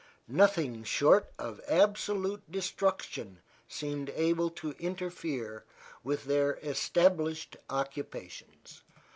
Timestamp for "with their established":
6.03-7.55